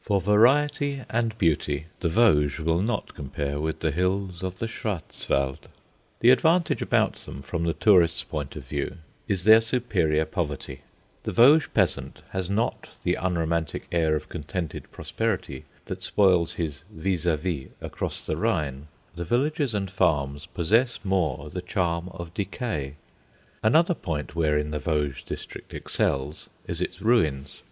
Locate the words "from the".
7.42-7.72